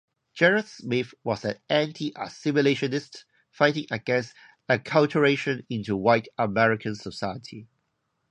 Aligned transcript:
Jarrett 0.33 0.65
Smith 0.65 1.13
was 1.23 1.45
an 1.45 1.57
anti-assimilationist, 1.69 3.23
fighting 3.51 3.85
against 3.91 4.33
acculturation 4.67 5.63
into 5.69 5.95
white 5.95 6.27
American 6.39 6.95
society. 6.95 7.67